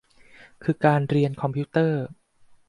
[0.63, 2.03] คือการเรียนคอมพิวเตอร์